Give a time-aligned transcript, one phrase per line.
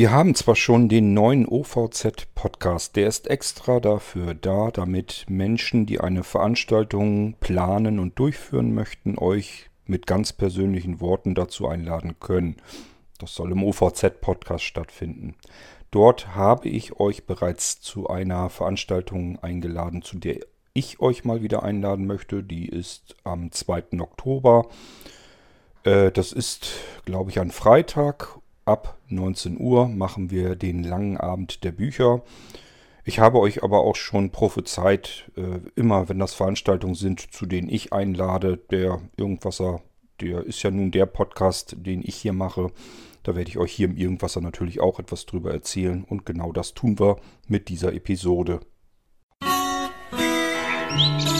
[0.00, 6.00] Wir haben zwar schon den neuen OVZ-Podcast, der ist extra dafür da, damit Menschen, die
[6.00, 12.56] eine Veranstaltung planen und durchführen möchten, euch mit ganz persönlichen Worten dazu einladen können.
[13.18, 15.34] Das soll im OVZ-Podcast stattfinden.
[15.90, 20.38] Dort habe ich euch bereits zu einer Veranstaltung eingeladen, zu der
[20.72, 22.42] ich euch mal wieder einladen möchte.
[22.42, 24.00] Die ist am 2.
[24.00, 24.66] Oktober.
[25.84, 26.70] Äh, das ist,
[27.04, 28.39] glaube ich, ein Freitag
[28.70, 32.22] ab 19 Uhr machen wir den langen Abend der Bücher.
[33.04, 37.68] Ich habe euch aber auch schon prophezeit, äh, immer wenn das Veranstaltungen sind, zu denen
[37.68, 39.82] ich einlade, der Irgendwasser,
[40.20, 42.70] der ist ja nun der Podcast, den ich hier mache.
[43.24, 46.72] Da werde ich euch hier im Irgendwasser natürlich auch etwas drüber erzählen und genau das
[46.72, 47.16] tun wir
[47.48, 48.60] mit dieser Episode.
[50.92, 51.39] Musik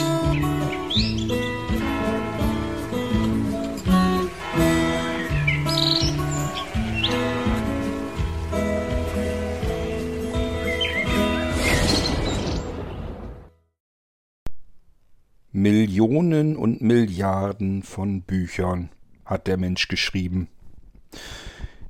[15.61, 18.89] Millionen und Milliarden von Büchern
[19.25, 20.47] hat der Mensch geschrieben.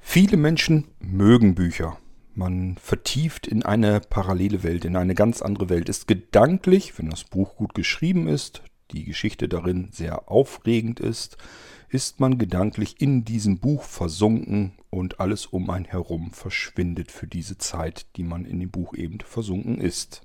[0.02, 1.98] Viele Menschen mögen Bücher.
[2.36, 7.24] Man vertieft in eine parallele Welt, in eine ganz andere Welt, ist gedanklich, wenn das
[7.24, 11.38] Buch gut geschrieben ist, die Geschichte darin sehr aufregend ist,
[11.88, 17.58] ist man gedanklich in diesem Buch versunken und alles um einen herum verschwindet für diese
[17.58, 20.24] Zeit, die man in dem Buch eben versunken ist.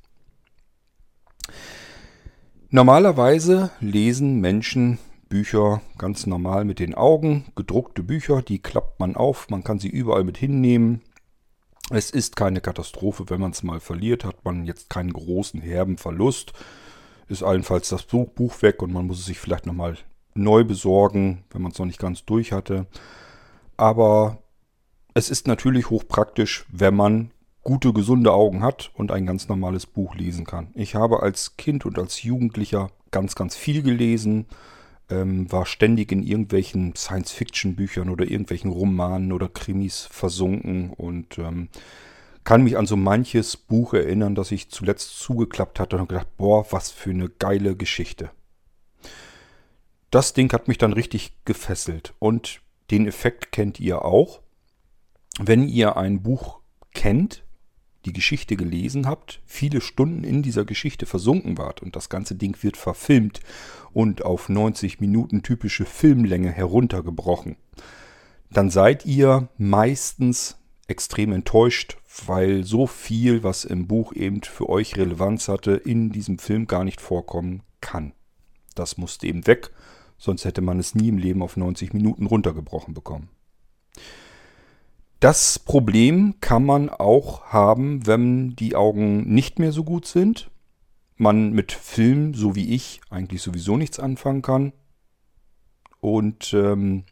[2.77, 4.98] Normalerweise lesen Menschen
[5.30, 7.46] Bücher ganz normal mit den Augen.
[7.55, 11.00] Gedruckte Bücher, die klappt man auf, man kann sie überall mit hinnehmen.
[11.88, 15.97] Es ist keine Katastrophe, wenn man es mal verliert, hat man jetzt keinen großen herben
[15.97, 16.52] Verlust.
[17.28, 19.97] Ist allenfalls das Buch weg und man muss es sich vielleicht nochmal
[20.34, 22.86] neu besorgen, wenn man es noch nicht ganz durch hatte.
[23.78, 24.36] Aber
[25.14, 27.30] es ist natürlich hochpraktisch, wenn man
[27.67, 30.69] gute, gesunde Augen hat und ein ganz normales Buch lesen kann.
[30.75, 34.47] Ich habe als Kind und als Jugendlicher ganz, ganz viel gelesen,
[35.10, 41.69] ähm, war ständig in irgendwelchen Science-Fiction-Büchern oder irgendwelchen Romanen oder Krimis versunken und ähm,
[42.44, 46.65] kann mich an so manches Buch erinnern, das ich zuletzt zugeklappt hatte und gedacht, boah,
[46.71, 48.31] was für eine geile Geschichte.
[50.12, 52.60] Das Ding hat mich dann richtig gefesselt und
[52.93, 54.41] den Effekt kennt ihr auch.
[55.41, 56.60] Wenn ihr ein Buch
[56.94, 57.43] kennt,
[58.06, 62.56] die Geschichte gelesen habt, viele Stunden in dieser Geschichte versunken wart und das ganze Ding
[62.62, 63.41] wird verfilmt
[63.93, 67.56] und auf 90 Minuten typische Filmlänge heruntergebrochen,
[68.50, 70.56] dann seid ihr meistens
[70.87, 76.38] extrem enttäuscht, weil so viel, was im Buch eben für euch Relevanz hatte, in diesem
[76.38, 78.12] Film gar nicht vorkommen kann.
[78.77, 79.71] Das musste eben weg,
[80.17, 83.31] sonst hätte man es nie im Leben auf 90 Minuten runtergebrochen bekommen.
[85.21, 90.50] Das Problem kann man auch haben, wenn die Augen nicht mehr so gut sind.
[91.16, 94.72] Man mit Film, so wie ich, eigentlich sowieso nichts anfangen kann.
[96.00, 97.05] Und ähm,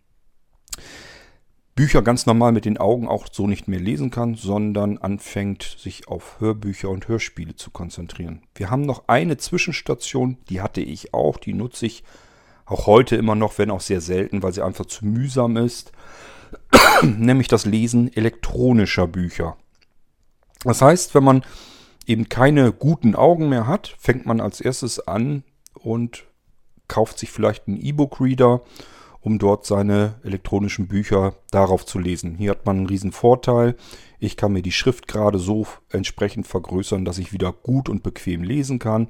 [1.74, 6.06] Bücher ganz normal mit den Augen auch so nicht mehr lesen kann, sondern anfängt sich
[6.06, 8.42] auf Hörbücher und Hörspiele zu konzentrieren.
[8.54, 12.04] Wir haben noch eine Zwischenstation, die hatte ich auch, die nutze ich
[12.66, 15.90] auch heute immer noch, wenn auch sehr selten, weil sie einfach zu mühsam ist.
[17.02, 19.56] nämlich das Lesen elektronischer Bücher.
[20.64, 21.44] Das heißt, wenn man
[22.06, 26.24] eben keine guten Augen mehr hat, fängt man als erstes an und
[26.88, 28.62] kauft sich vielleicht einen E-Book-Reader,
[29.20, 32.36] um dort seine elektronischen Bücher darauf zu lesen.
[32.36, 33.74] Hier hat man einen riesen Vorteil.
[34.18, 38.42] Ich kann mir die Schrift gerade so entsprechend vergrößern, dass ich wieder gut und bequem
[38.42, 39.08] lesen kann.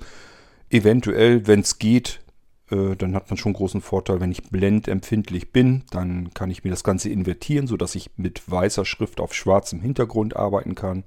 [0.70, 2.20] Eventuell, wenn es geht,
[2.68, 6.82] dann hat man schon großen Vorteil, wenn ich blendempfindlich bin, dann kann ich mir das
[6.82, 11.04] Ganze invertieren, sodass ich mit weißer Schrift auf schwarzem Hintergrund arbeiten kann.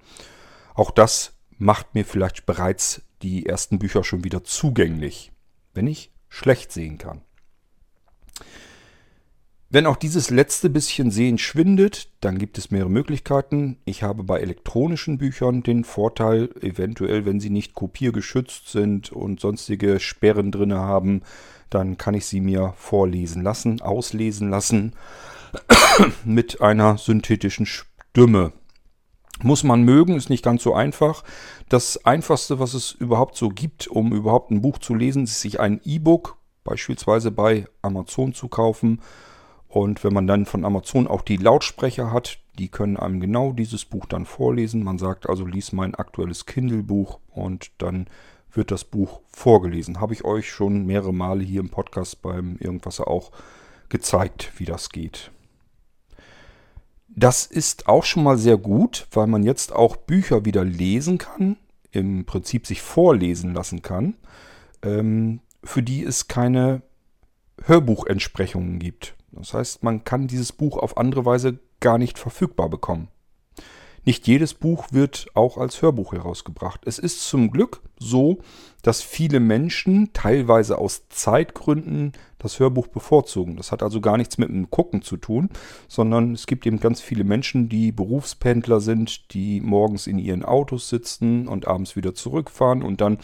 [0.76, 5.32] Auch das macht mir vielleicht bereits die ersten Bücher schon wieder zugänglich,
[5.74, 7.22] wenn ich schlecht sehen kann.
[9.78, 13.78] Wenn auch dieses letzte bisschen Sehen schwindet, dann gibt es mehrere Möglichkeiten.
[13.86, 20.00] Ich habe bei elektronischen Büchern den Vorteil, eventuell, wenn sie nicht kopiergeschützt sind und sonstige
[20.00, 21.22] Sperren drin haben,
[21.70, 24.94] dann kann ich sie mir vorlesen lassen, auslesen lassen
[26.26, 28.54] mit einer synthetischen Stimme.
[29.44, 31.24] Muss man mögen, ist nicht ganz so einfach.
[31.70, 35.60] Das einfachste, was es überhaupt so gibt, um überhaupt ein Buch zu lesen, ist sich
[35.60, 39.02] ein E-Book beispielsweise bei Amazon zu kaufen
[39.68, 43.86] und wenn man dann von Amazon auch die Lautsprecher hat, die können einem genau dieses
[43.86, 44.84] Buch dann vorlesen.
[44.84, 48.08] Man sagt also, lies mein aktuelles Kindle-Buch und dann
[48.52, 50.00] wird das Buch vorgelesen.
[50.00, 53.32] Habe ich euch schon mehrere Male hier im Podcast beim Irgendwas auch
[53.90, 55.32] gezeigt, wie das geht.
[57.10, 61.58] Das ist auch schon mal sehr gut, weil man jetzt auch Bücher wieder lesen kann,
[61.92, 64.16] im Prinzip sich vorlesen lassen kann,
[64.82, 66.82] ähm, für die es keine
[67.64, 69.17] Hörbuchentsprechungen gibt.
[69.32, 73.10] Das heißt, man kann dieses Buch auf andere Weise gar nicht verfügbar bekommen.
[74.08, 76.80] Nicht jedes Buch wird auch als Hörbuch herausgebracht.
[76.86, 78.38] Es ist zum Glück so,
[78.82, 83.58] dass viele Menschen teilweise aus Zeitgründen das Hörbuch bevorzugen.
[83.58, 85.50] Das hat also gar nichts mit dem Gucken zu tun,
[85.90, 90.88] sondern es gibt eben ganz viele Menschen, die Berufspendler sind, die morgens in ihren Autos
[90.88, 93.18] sitzen und abends wieder zurückfahren und dann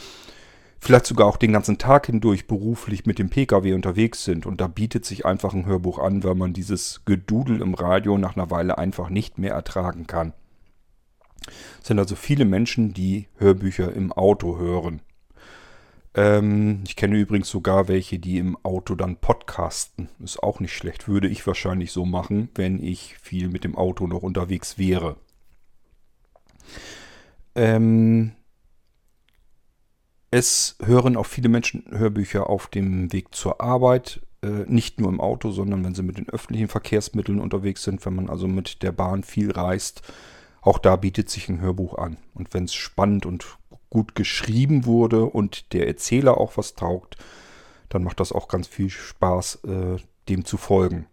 [0.84, 4.46] vielleicht sogar auch den ganzen Tag hindurch beruflich mit dem Pkw unterwegs sind.
[4.46, 8.36] Und da bietet sich einfach ein Hörbuch an, weil man dieses Gedudel im Radio nach
[8.36, 10.34] einer Weile einfach nicht mehr ertragen kann.
[11.82, 15.02] Es sind also viele Menschen, die Hörbücher im Auto hören.
[16.16, 20.10] Ähm, ich kenne übrigens sogar welche, die im Auto dann podcasten.
[20.24, 21.08] Ist auch nicht schlecht.
[21.08, 25.16] Würde ich wahrscheinlich so machen, wenn ich viel mit dem Auto noch unterwegs wäre.
[27.56, 28.34] Ähm,
[30.34, 34.22] es hören auch viele Menschen Hörbücher auf dem Weg zur Arbeit.
[34.42, 38.16] Äh, nicht nur im Auto, sondern wenn sie mit den öffentlichen Verkehrsmitteln unterwegs sind, wenn
[38.16, 40.02] man also mit der Bahn viel reist
[40.64, 42.18] auch da bietet sich ein Hörbuch an.
[42.34, 43.58] Und wenn es spannend und
[43.90, 47.18] gut geschrieben wurde und der Erzähler auch was taugt,
[47.90, 49.98] dann macht das auch ganz viel Spaß, äh,
[50.30, 51.06] dem zu folgen.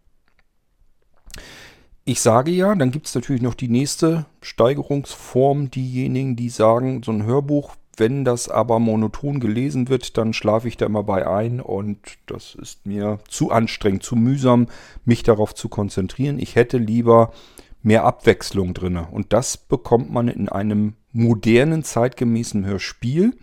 [2.04, 7.12] Ich sage ja, dann gibt es natürlich noch die nächste Steigerungsform, diejenigen, die sagen, so
[7.12, 11.60] ein Hörbuch, wenn das aber monoton gelesen wird, dann schlafe ich da immer bei ein
[11.60, 14.68] und das ist mir zu anstrengend, zu mühsam,
[15.04, 16.38] mich darauf zu konzentrieren.
[16.38, 17.32] Ich hätte lieber
[17.82, 18.96] mehr Abwechslung drin.
[18.96, 23.36] Und das bekommt man in einem modernen, zeitgemäßen Hörspiel.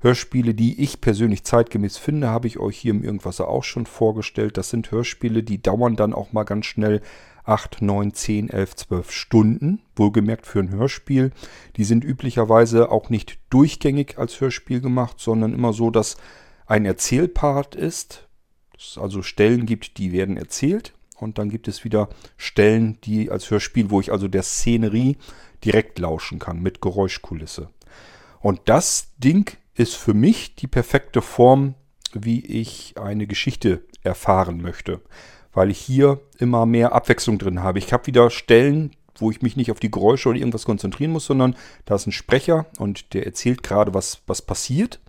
[0.00, 4.56] Hörspiele, die ich persönlich zeitgemäß finde, habe ich euch hier im Irgendwasser auch schon vorgestellt.
[4.56, 7.00] Das sind Hörspiele, die dauern dann auch mal ganz schnell
[7.48, 9.82] 8, 9, 10, 11, 12 Stunden.
[9.96, 11.32] Wohlgemerkt für ein Hörspiel.
[11.76, 16.16] Die sind üblicherweise auch nicht durchgängig als Hörspiel gemacht, sondern immer so, dass
[16.66, 18.28] ein Erzählpart ist.
[18.76, 23.50] Es also Stellen gibt, die werden erzählt und dann gibt es wieder Stellen, die als
[23.50, 25.16] Hörspiel, wo ich also der Szenerie
[25.64, 27.70] direkt lauschen kann mit Geräuschkulisse.
[28.40, 31.74] Und das Ding ist für mich die perfekte Form,
[32.12, 35.00] wie ich eine Geschichte erfahren möchte,
[35.58, 37.80] weil ich hier immer mehr Abwechslung drin habe.
[37.80, 41.24] Ich habe wieder Stellen, wo ich mich nicht auf die Geräusche oder irgendwas konzentrieren muss,
[41.24, 45.00] sondern da ist ein Sprecher und der erzählt gerade, was, was passiert.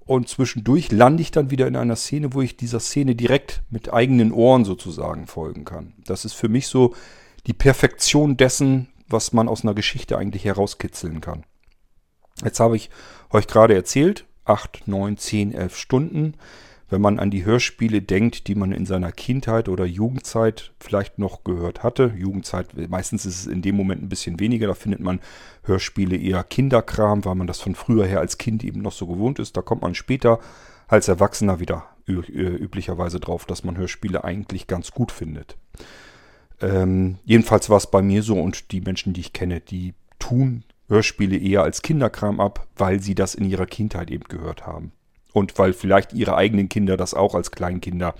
[0.00, 3.90] Und zwischendurch lande ich dann wieder in einer Szene, wo ich dieser Szene direkt mit
[3.90, 5.94] eigenen Ohren sozusagen folgen kann.
[6.04, 6.94] Das ist für mich so
[7.46, 11.44] die Perfektion dessen, was man aus einer Geschichte eigentlich herauskitzeln kann.
[12.44, 12.90] Jetzt habe ich
[13.30, 16.34] euch gerade erzählt, 8, 9, 10, 11 Stunden
[16.90, 21.44] wenn man an die Hörspiele denkt, die man in seiner Kindheit oder Jugendzeit vielleicht noch
[21.44, 22.12] gehört hatte.
[22.16, 25.20] Jugendzeit, meistens ist es in dem Moment ein bisschen weniger, da findet man
[25.62, 29.38] Hörspiele eher Kinderkram, weil man das von früher her als Kind eben noch so gewohnt
[29.38, 29.56] ist.
[29.56, 30.40] Da kommt man später
[30.88, 35.56] als Erwachsener wieder üblicherweise drauf, dass man Hörspiele eigentlich ganz gut findet.
[36.60, 40.64] Ähm, jedenfalls war es bei mir so und die Menschen, die ich kenne, die tun
[40.88, 44.90] Hörspiele eher als Kinderkram ab, weil sie das in ihrer Kindheit eben gehört haben.
[45.32, 48.14] Und weil vielleicht ihre eigenen Kinder das auch als Kleinkinder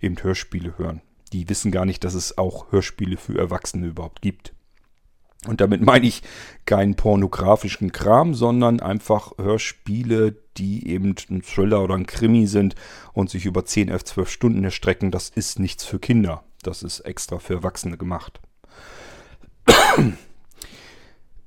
[0.00, 1.00] eben Hörspiele hören.
[1.32, 4.54] Die wissen gar nicht, dass es auch Hörspiele für Erwachsene überhaupt gibt.
[5.46, 6.22] Und damit meine ich
[6.64, 12.74] keinen pornografischen Kram, sondern einfach Hörspiele, die eben ein Thriller oder ein Krimi sind
[13.12, 15.10] und sich über 10, 11, 12 Stunden erstrecken.
[15.10, 16.44] Das ist nichts für Kinder.
[16.62, 18.40] Das ist extra für Erwachsene gemacht.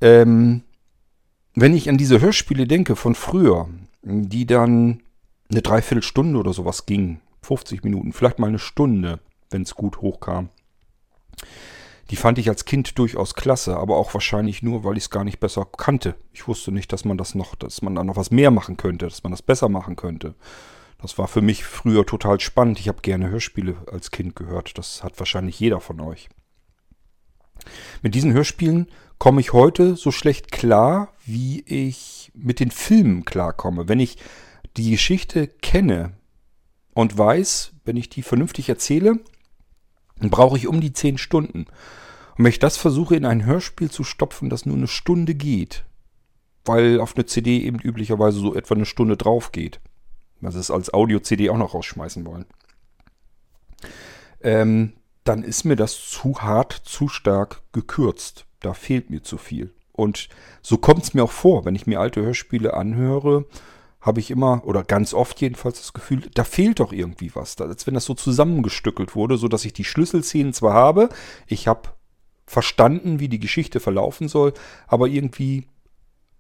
[0.02, 0.64] ähm,
[1.56, 3.68] wenn ich an diese Hörspiele denke von früher,
[4.08, 5.04] die dann
[5.50, 7.20] eine Dreiviertelstunde oder sowas ging.
[7.42, 10.50] 50 Minuten, vielleicht mal eine Stunde, wenn es gut hochkam.
[12.10, 15.24] Die fand ich als Kind durchaus klasse, aber auch wahrscheinlich nur, weil ich es gar
[15.24, 16.16] nicht besser kannte.
[16.34, 19.08] Ich wusste nicht, dass man das noch, dass man da noch was mehr machen könnte,
[19.08, 20.36] dass man das besser machen könnte.
[21.02, 22.80] Das war für mich früher total spannend.
[22.80, 24.78] Ich habe gerne Hörspiele als Kind gehört.
[24.78, 26.30] Das hat wahrscheinlich jeder von euch.
[28.02, 33.88] Mit diesen Hörspielen komme ich heute so schlecht klar, wie ich mit den Filmen klarkomme.
[33.88, 34.18] Wenn ich
[34.78, 36.14] die Geschichte kenne
[36.94, 39.20] und weiß, wenn ich die vernünftig erzähle,
[40.20, 41.66] dann brauche ich um die zehn Stunden.
[42.38, 45.86] Und wenn ich das versuche in ein Hörspiel zu stopfen, das nur eine Stunde geht,
[46.66, 49.80] weil auf eine CD eben üblicherweise so etwa eine Stunde drauf geht,
[50.42, 52.46] was es als Audio-CD auch noch rausschmeißen wollen,
[54.42, 54.94] ähm,
[55.28, 58.46] dann ist mir das zu hart, zu stark gekürzt.
[58.60, 59.74] Da fehlt mir zu viel.
[59.92, 60.30] Und
[60.62, 63.46] so kommt es mir auch vor, wenn ich mir alte Hörspiele anhöre,
[64.00, 67.60] habe ich immer, oder ganz oft jedenfalls das Gefühl, da fehlt doch irgendwie was.
[67.60, 71.10] Als wenn das so zusammengestückelt wurde, sodass ich die Schlüsselszenen zwar habe,
[71.48, 71.90] ich habe
[72.46, 74.54] verstanden, wie die Geschichte verlaufen soll,
[74.88, 75.68] aber irgendwie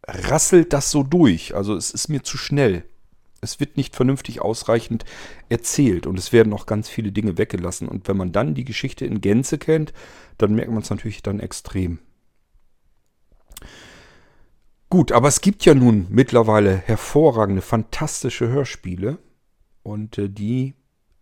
[0.08, 1.56] rasselt das so durch.
[1.56, 2.86] Also es ist mir zu schnell.
[3.42, 5.06] Es wird nicht vernünftig ausreichend
[5.50, 7.88] erzählt und es werden auch ganz viele Dinge weggelassen.
[7.88, 9.94] Und wenn man dann die Geschichte in Gänze kennt,
[10.38, 12.00] dann merkt man es natürlich dann extrem.
[14.90, 19.18] Gut, aber es gibt ja nun mittlerweile hervorragende, fantastische Hörspiele
[19.84, 20.76] und äh, die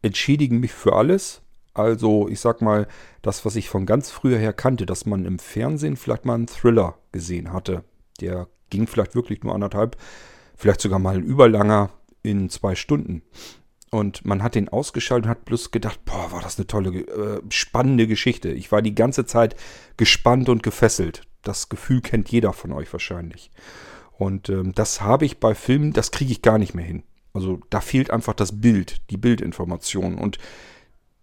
[0.04, 1.42] entschädigen mich für alles.
[1.74, 2.88] Also ich sag mal,
[3.24, 6.48] das, was ich von ganz früher her kannte, dass man im Fernsehen vielleicht mal einen
[6.48, 7.84] Thriller gesehen hatte.
[8.22, 9.98] Der ging vielleicht wirklich nur anderthalb,
[10.56, 11.90] vielleicht sogar mal ein überlanger
[12.26, 13.22] in zwei Stunden.
[13.92, 17.42] Und man hat den ausgeschaltet und hat bloß gedacht, boah, war das eine tolle, äh,
[17.50, 18.50] spannende Geschichte.
[18.50, 19.56] Ich war die ganze Zeit
[19.96, 21.22] gespannt und gefesselt.
[21.44, 23.52] Das Gefühl kennt jeder von euch wahrscheinlich.
[24.18, 27.04] Und ähm, das habe ich bei Filmen, das kriege ich gar nicht mehr hin.
[27.34, 30.18] Also da fehlt einfach das Bild, die Bildinformation.
[30.18, 30.40] Und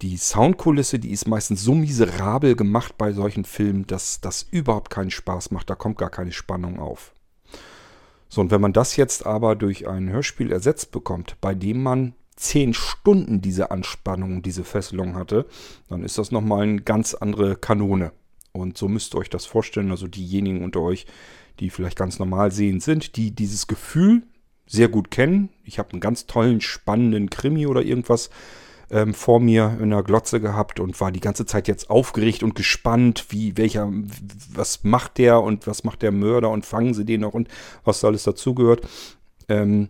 [0.02, 5.10] die Soundkulisse, die ist meistens so miserabel gemacht bei solchen Filmen, dass das überhaupt keinen
[5.10, 5.70] Spaß macht.
[5.70, 7.12] Da kommt gar keine Spannung auf.
[8.32, 12.14] So, und wenn man das jetzt aber durch ein Hörspiel ersetzt bekommt, bei dem man
[12.34, 15.44] zehn Stunden diese Anspannung, diese Fesselung hatte,
[15.90, 18.12] dann ist das nochmal eine ganz andere Kanone.
[18.52, 19.90] Und so müsst ihr euch das vorstellen.
[19.90, 21.04] Also diejenigen unter euch,
[21.60, 24.22] die vielleicht ganz normal sehend sind, die dieses Gefühl
[24.66, 25.50] sehr gut kennen.
[25.62, 28.30] Ich habe einen ganz tollen, spannenden Krimi oder irgendwas
[28.92, 32.54] ähm, vor mir in der Glotze gehabt und war die ganze Zeit jetzt aufgeregt und
[32.54, 33.90] gespannt, wie welcher,
[34.52, 37.48] was macht der und was macht der Mörder und fangen sie den noch und
[37.84, 38.86] was da alles dazugehört.
[39.48, 39.88] Ähm,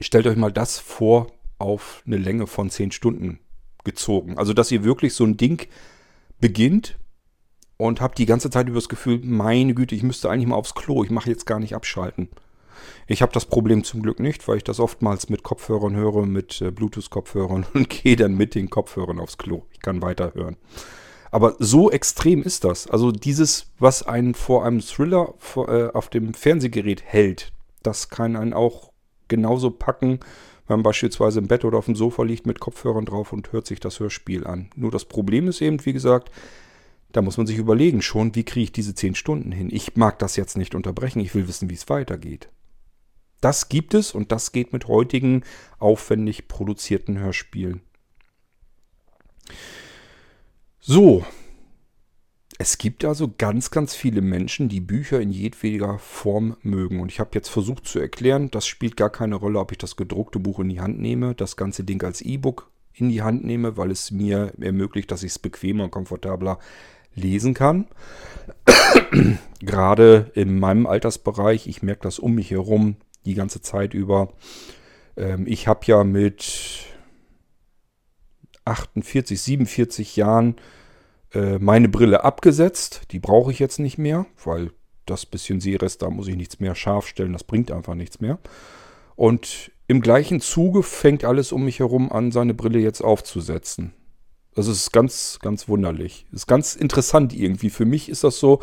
[0.00, 1.28] stellt euch mal das vor
[1.58, 3.38] auf eine Länge von zehn Stunden
[3.84, 4.36] gezogen.
[4.36, 5.68] Also dass ihr wirklich so ein Ding
[6.40, 6.98] beginnt
[7.76, 10.74] und habt die ganze Zeit über das Gefühl, meine Güte, ich müsste eigentlich mal aufs
[10.74, 12.28] Klo, ich mache jetzt gar nicht abschalten.
[13.06, 16.60] Ich habe das Problem zum Glück nicht, weil ich das oftmals mit Kopfhörern höre, mit
[16.60, 19.62] äh, Bluetooth-Kopfhörern und gehe dann mit den Kopfhörern aufs Klo.
[19.72, 20.56] Ich kann weiterhören.
[21.30, 22.88] Aber so extrem ist das.
[22.88, 27.52] Also dieses, was einen vor einem Thriller äh, auf dem Fernsehgerät hält,
[27.82, 28.92] das kann einen auch
[29.28, 30.20] genauso packen,
[30.66, 33.66] wenn man beispielsweise im Bett oder auf dem Sofa liegt mit Kopfhörern drauf und hört
[33.66, 34.70] sich das Hörspiel an.
[34.74, 36.30] Nur das Problem ist eben, wie gesagt,
[37.12, 39.68] da muss man sich überlegen schon, wie kriege ich diese 10 Stunden hin.
[39.70, 42.48] Ich mag das jetzt nicht unterbrechen, ich will wissen, wie es weitergeht.
[43.40, 45.44] Das gibt es und das geht mit heutigen
[45.78, 47.82] aufwendig produzierten Hörspielen.
[50.80, 51.24] So,
[52.58, 57.00] es gibt also ganz, ganz viele Menschen, die Bücher in jedweder Form mögen.
[57.00, 59.96] Und ich habe jetzt versucht zu erklären, das spielt gar keine Rolle, ob ich das
[59.96, 63.76] gedruckte Buch in die Hand nehme, das ganze Ding als E-Book in die Hand nehme,
[63.76, 66.58] weil es mir ermöglicht, dass ich es bequemer und komfortabler
[67.14, 67.88] lesen kann.
[69.60, 74.32] Gerade in meinem Altersbereich, ich merke das um mich herum die ganze Zeit über.
[75.16, 76.86] Ähm, ich habe ja mit
[78.64, 80.56] 48, 47 Jahren
[81.32, 83.02] äh, meine Brille abgesetzt.
[83.10, 84.70] Die brauche ich jetzt nicht mehr, weil
[85.04, 88.38] das bisschen Sehrest, da muss ich nichts mehr scharf stellen, das bringt einfach nichts mehr.
[89.14, 93.92] Und im gleichen Zuge fängt alles um mich herum an, seine Brille jetzt aufzusetzen.
[94.54, 96.26] Das ist ganz, ganz wunderlich.
[96.32, 97.70] Ist ganz interessant irgendwie.
[97.70, 98.60] Für mich ist das so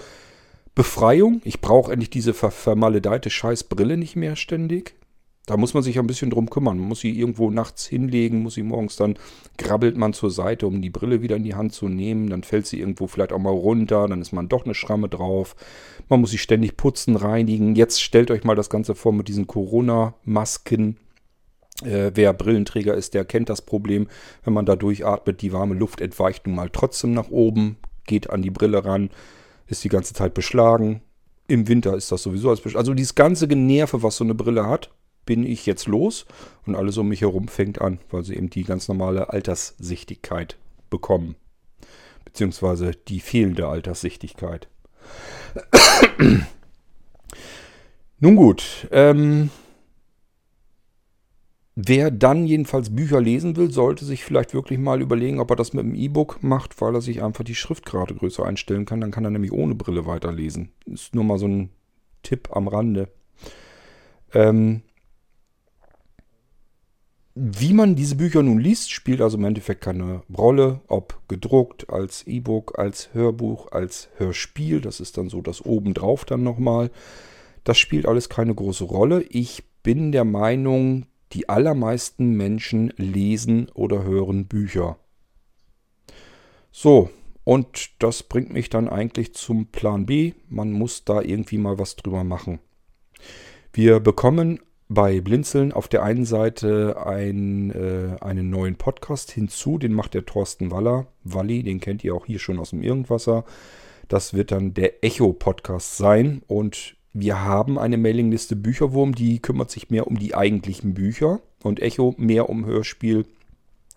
[0.75, 1.41] Befreiung.
[1.43, 4.95] Ich brauche endlich diese ver vermaledeite Scheißbrille nicht mehr ständig.
[5.45, 6.77] Da muss man sich ein bisschen drum kümmern.
[6.77, 9.15] Man muss sie irgendwo nachts hinlegen, muss sie morgens dann,
[9.57, 12.29] grabbelt man zur Seite, um die Brille wieder in die Hand zu nehmen.
[12.29, 15.57] Dann fällt sie irgendwo vielleicht auch mal runter, dann ist man doch eine Schramme drauf.
[16.07, 17.75] Man muss sie ständig putzen, reinigen.
[17.75, 20.95] Jetzt stellt euch mal das Ganze vor mit diesen Corona-Masken.
[21.83, 24.07] Äh, wer Brillenträger ist, der kennt das Problem.
[24.45, 27.75] Wenn man da durchatmet, die warme Luft entweicht nun mal trotzdem nach oben,
[28.05, 29.09] geht an die Brille ran,
[29.67, 31.01] ist die ganze Zeit beschlagen.
[31.47, 32.75] Im Winter ist das sowieso als.
[32.75, 34.91] Also dieses ganze Generve, was so eine Brille hat,
[35.25, 36.25] bin ich jetzt los
[36.65, 40.57] und alles um mich herum fängt an, weil sie eben die ganz normale Alterssichtigkeit
[40.89, 41.35] bekommen.
[42.25, 44.67] Beziehungsweise die fehlende Alterssichtigkeit.
[48.19, 49.49] Nun gut, ähm,
[51.75, 55.73] Wer dann jedenfalls Bücher lesen will, sollte sich vielleicht wirklich mal überlegen, ob er das
[55.73, 59.01] mit dem E-Book macht, weil er sich einfach die Schriftgrade größer einstellen kann.
[59.01, 60.69] Dann kann er nämlich ohne Brille weiterlesen.
[60.85, 61.69] Ist nur mal so ein
[62.21, 63.09] Tipp am Rande.
[64.33, 64.83] Ähm,
[67.35, 72.27] wie man diese Bücher nun liest, spielt also im Endeffekt keine Rolle, ob gedruckt, als
[72.27, 74.79] E-Book, als Hörbuch, als Hörspiel.
[74.81, 76.91] Das ist dann so das obendrauf dann nochmal.
[77.63, 79.23] Das spielt alles keine große Rolle.
[79.23, 84.97] Ich bin der Meinung, die allermeisten Menschen lesen oder hören Bücher.
[86.71, 87.09] So,
[87.43, 90.33] und das bringt mich dann eigentlich zum Plan B.
[90.49, 92.59] Man muss da irgendwie mal was drüber machen.
[93.73, 99.93] Wir bekommen bei Blinzeln auf der einen Seite ein, äh, einen neuen Podcast hinzu, den
[99.93, 101.07] macht der Thorsten Waller.
[101.23, 103.45] Walli, den kennt ihr auch hier schon aus dem Irgendwasser.
[104.07, 106.43] Das wird dann der Echo-Podcast sein.
[106.47, 111.79] Und wir haben eine Mailingliste Bücherwurm, die kümmert sich mehr um die eigentlichen Bücher und
[111.79, 113.25] Echo mehr um Hörspiel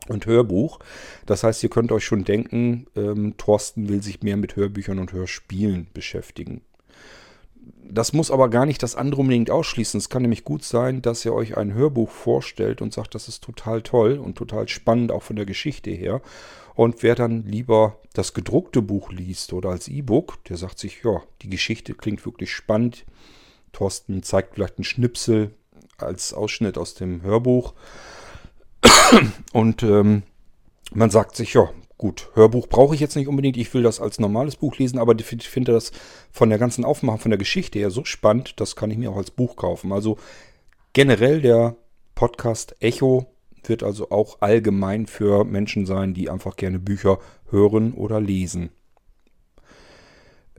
[0.08, 0.78] und Hörbuch.
[1.24, 5.12] Das heißt, ihr könnt euch schon denken, ähm, Thorsten will sich mehr mit Hörbüchern und
[5.12, 6.60] Hörspielen beschäftigen.
[7.88, 9.98] Das muss aber gar nicht das andere unbedingt ausschließen.
[9.98, 13.42] Es kann nämlich gut sein, dass ihr euch ein Hörbuch vorstellt und sagt, das ist
[13.42, 16.20] total toll und total spannend, auch von der Geschichte her.
[16.76, 21.22] Und wer dann lieber das gedruckte Buch liest oder als E-Book, der sagt sich, ja,
[21.40, 23.06] die Geschichte klingt wirklich spannend.
[23.72, 25.54] Thorsten zeigt vielleicht einen Schnipsel
[25.96, 27.72] als Ausschnitt aus dem Hörbuch.
[29.54, 30.22] Und ähm,
[30.92, 34.20] man sagt sich, ja, gut, Hörbuch brauche ich jetzt nicht unbedingt, ich will das als
[34.20, 35.92] normales Buch lesen, aber ich finde das
[36.30, 39.16] von der ganzen Aufmachung, von der Geschichte her so spannend, das kann ich mir auch
[39.16, 39.92] als Buch kaufen.
[39.92, 40.18] Also
[40.92, 41.74] generell der
[42.14, 43.34] Podcast Echo
[43.68, 47.18] wird also auch allgemein für Menschen sein, die einfach gerne Bücher
[47.50, 48.70] hören oder lesen.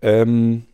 [0.01, 0.65] Ähm,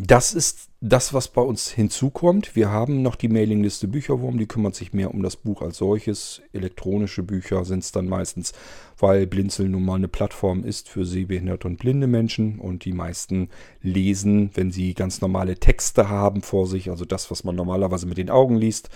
[0.00, 2.54] das ist das, was bei uns hinzukommt.
[2.54, 6.40] Wir haben noch die Mailingliste Bücherwurm, die kümmert sich mehr um das Buch als solches.
[6.52, 8.52] Elektronische Bücher sind es dann meistens,
[8.96, 13.48] weil Blinzeln nun mal eine Plattform ist für sehbehinderte und blinde Menschen und die meisten
[13.82, 18.18] lesen, wenn sie ganz normale Texte haben vor sich, also das, was man normalerweise mit
[18.18, 18.90] den Augen liest,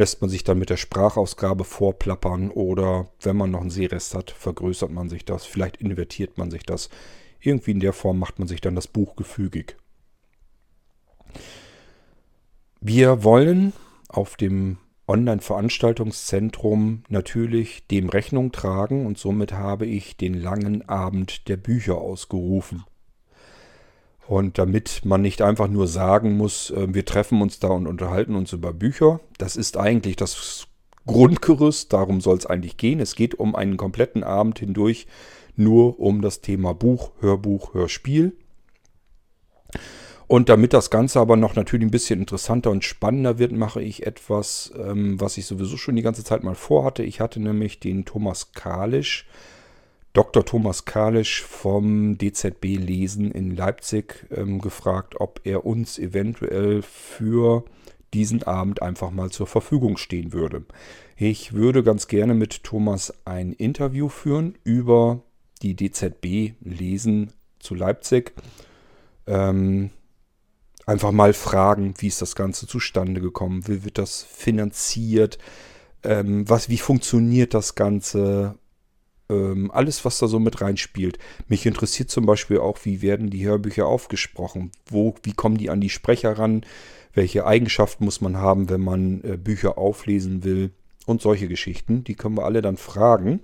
[0.00, 4.30] lässt man sich dann mit der Sprachausgabe vorplappern oder wenn man noch einen Sehrest hat,
[4.30, 6.88] vergrößert man sich das, vielleicht invertiert man sich das.
[7.38, 9.76] Irgendwie in der Form macht man sich dann das Buch gefügig.
[12.80, 13.74] Wir wollen
[14.08, 21.58] auf dem Online-Veranstaltungszentrum natürlich dem Rechnung tragen und somit habe ich den langen Abend der
[21.58, 22.84] Bücher ausgerufen.
[24.30, 28.36] Und damit man nicht einfach nur sagen muss, äh, wir treffen uns da und unterhalten
[28.36, 30.68] uns über Bücher, das ist eigentlich das
[31.04, 33.00] Grundgerüst, darum soll es eigentlich gehen.
[33.00, 35.08] Es geht um einen kompletten Abend hindurch
[35.56, 38.36] nur um das Thema Buch, Hörbuch, Hörspiel.
[40.28, 44.06] Und damit das Ganze aber noch natürlich ein bisschen interessanter und spannender wird, mache ich
[44.06, 47.02] etwas, ähm, was ich sowieso schon die ganze Zeit mal vorhatte.
[47.02, 49.26] Ich hatte nämlich den Thomas Kalisch,
[50.12, 50.44] Dr.
[50.44, 57.64] Thomas Kalisch vom DZB Lesen in Leipzig ähm, gefragt, ob er uns eventuell für
[58.12, 60.64] diesen Abend einfach mal zur Verfügung stehen würde.
[61.16, 65.22] Ich würde ganz gerne mit Thomas ein Interview führen über
[65.62, 68.32] die DZB Lesen zu Leipzig.
[69.26, 69.90] Ähm,
[70.86, 75.38] einfach mal fragen, wie ist das Ganze zustande gekommen, wie wird das finanziert,
[76.02, 78.56] ähm, was, wie funktioniert das Ganze,
[79.30, 81.18] ähm, alles, was da so mit reinspielt.
[81.48, 85.80] Mich interessiert zum Beispiel auch, wie werden die Hörbücher aufgesprochen, wo, wie kommen die an
[85.80, 86.64] die Sprecher ran,
[87.14, 90.70] welche Eigenschaften muss man haben, wenn man äh, Bücher auflesen will
[91.06, 93.40] und solche Geschichten, die können wir alle dann fragen.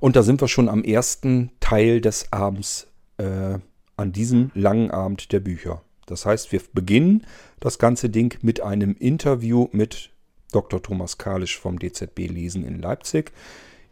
[0.00, 3.58] Und da sind wir schon am ersten Teil des Abends äh,
[3.96, 5.82] an diesem langen Abend der Bücher.
[6.06, 7.26] Das heißt, wir beginnen
[7.60, 10.10] das ganze Ding mit einem Interview mit
[10.52, 10.82] Dr.
[10.82, 13.32] Thomas Kalisch vom DZB Lesen in Leipzig.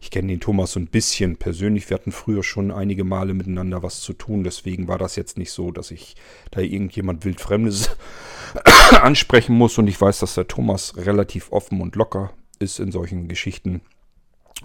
[0.03, 1.89] Ich kenne den Thomas so ein bisschen persönlich.
[1.89, 4.43] Wir hatten früher schon einige Male miteinander was zu tun.
[4.43, 6.17] Deswegen war das jetzt nicht so, dass ich
[6.51, 7.95] da irgendjemand wildfremdes
[9.01, 9.77] ansprechen muss.
[9.77, 13.79] Und ich weiß, dass der Thomas relativ offen und locker ist in solchen Geschichten.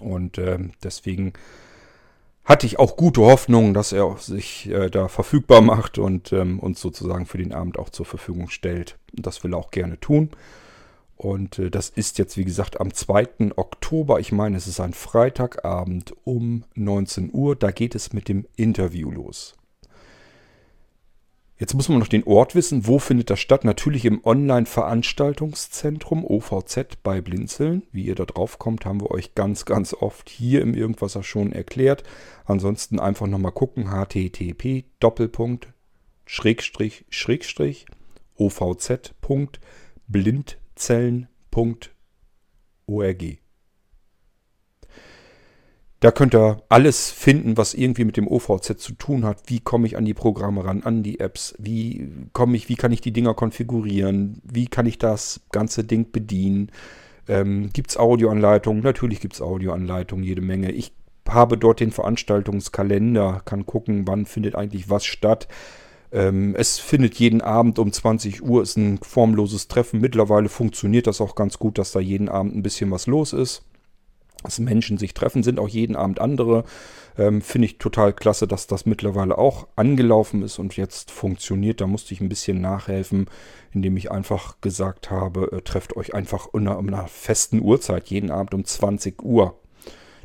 [0.01, 1.31] Und äh, deswegen
[2.43, 6.81] hatte ich auch gute Hoffnung, dass er sich äh, da verfügbar macht und ähm, uns
[6.81, 8.97] sozusagen für den Abend auch zur Verfügung stellt.
[9.15, 10.31] Und das will er auch gerne tun.
[11.19, 13.51] Und äh, das ist jetzt, wie gesagt, am 2.
[13.57, 14.21] Oktober.
[14.21, 17.57] Ich meine, es ist ein Freitagabend um 19 Uhr.
[17.57, 19.57] Da geht es mit dem Interview los.
[21.57, 22.87] Jetzt muss man noch den Ort wissen.
[22.87, 23.65] Wo findet das statt?
[23.65, 27.83] Natürlich im Online-Veranstaltungszentrum OVZ bei Blinzeln.
[27.91, 31.51] Wie ihr da drauf kommt, haben wir euch ganz, ganz oft hier im Irgendwasser schon
[31.51, 32.03] erklärt.
[32.45, 33.91] Ansonsten einfach nochmal gucken.
[33.91, 35.67] http Doppelpunkt
[36.25, 37.87] Schrägstrich Schrägstrich
[40.79, 43.39] ovz.blindzellen.org.
[46.01, 49.41] Da könnt ihr alles finden, was irgendwie mit dem OVZ zu tun hat.
[49.47, 51.55] Wie komme ich an die Programme ran, an die Apps?
[51.59, 54.41] Wie komme ich, wie kann ich die Dinger konfigurieren?
[54.45, 56.71] Wie kann ich das ganze Ding bedienen?
[57.27, 58.81] Ähm, gibt es Audioanleitungen?
[58.81, 60.71] Natürlich gibt es Audioanleitungen, jede Menge.
[60.71, 60.93] Ich
[61.27, 65.49] habe dort den Veranstaltungskalender, kann gucken, wann findet eigentlich was statt.
[66.11, 70.01] Ähm, es findet jeden Abend um 20 Uhr, ist ein formloses Treffen.
[70.01, 73.63] Mittlerweile funktioniert das auch ganz gut, dass da jeden Abend ein bisschen was los ist
[74.43, 76.63] dass Menschen sich treffen, sind auch jeden Abend andere.
[77.17, 81.81] Ähm, Finde ich total klasse, dass das mittlerweile auch angelaufen ist und jetzt funktioniert.
[81.81, 83.27] Da musste ich ein bisschen nachhelfen,
[83.73, 88.53] indem ich einfach gesagt habe, äh, trefft euch einfach unter einer festen Uhrzeit, jeden Abend
[88.53, 89.59] um 20 Uhr.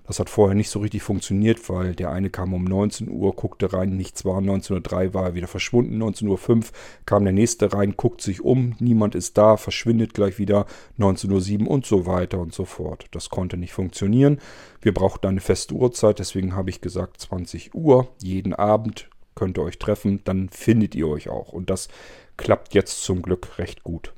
[0.06, 3.72] Das hat vorher nicht so richtig funktioniert, weil der eine kam um 19 Uhr, guckte
[3.72, 4.38] rein, nichts war.
[4.38, 6.02] 19.03 Uhr war er wieder verschwunden.
[6.02, 6.62] 19.05 Uhr
[7.06, 10.66] kam der nächste rein, guckt sich um, niemand ist da, verschwindet gleich wieder.
[10.98, 13.06] 19.07 Uhr und so weiter und so fort.
[13.12, 14.40] Das konnte nicht funktionieren.
[14.82, 18.08] Wir brauchten eine feste Uhrzeit, deswegen habe ich gesagt 20 Uhr.
[18.22, 21.52] Jeden Abend könnt ihr euch treffen, dann findet ihr euch auch.
[21.52, 21.88] Und das
[22.36, 24.12] klappt jetzt zum Glück recht gut.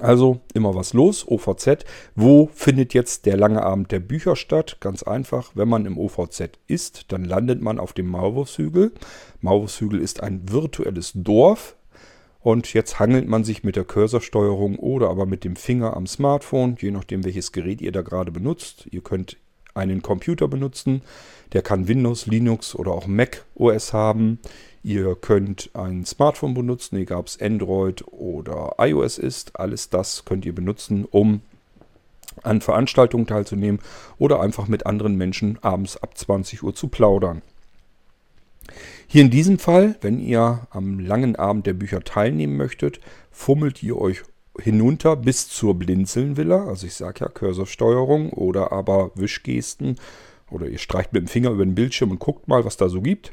[0.00, 1.84] Also immer was los, OVZ.
[2.14, 4.78] Wo findet jetzt der lange Abend der Bücher statt?
[4.80, 8.92] Ganz einfach, wenn man im OVZ ist, dann landet man auf dem Maulwurfshügel.
[9.40, 11.76] Maulwurfshügel ist ein virtuelles Dorf.
[12.40, 16.76] Und jetzt hangelt man sich mit der Cursorsteuerung oder aber mit dem Finger am Smartphone,
[16.80, 18.88] je nachdem welches Gerät ihr da gerade benutzt.
[18.90, 19.36] Ihr könnt
[19.74, 21.02] einen Computer benutzen,
[21.52, 24.40] der kann Windows, Linux oder auch Mac OS haben.
[24.84, 29.58] Ihr könnt ein Smartphone benutzen, egal ob es Android oder iOS ist.
[29.58, 31.40] Alles das könnt ihr benutzen, um
[32.42, 33.80] an Veranstaltungen teilzunehmen
[34.18, 37.42] oder einfach mit anderen Menschen abends ab 20 Uhr zu plaudern.
[39.06, 43.98] Hier in diesem Fall, wenn ihr am langen Abend der Bücher teilnehmen möchtet, fummelt ihr
[43.98, 44.22] euch
[44.58, 46.66] hinunter bis zur Blinzelnvilla.
[46.66, 49.96] Also ich sage ja Cursorsteuerung oder aber Wischgesten.
[50.50, 53.00] Oder ihr streicht mit dem Finger über den Bildschirm und guckt mal, was da so
[53.00, 53.32] gibt.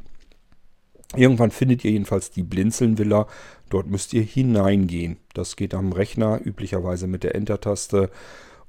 [1.16, 3.28] Irgendwann findet ihr jedenfalls die Blinzeln-Villa.
[3.70, 5.18] Dort müsst ihr hineingehen.
[5.34, 8.12] Das geht am Rechner, üblicherweise mit der Enter-Taste.